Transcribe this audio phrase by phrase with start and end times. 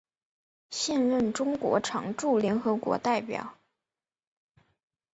[0.71, 3.55] 现任中国常驻联合国代表。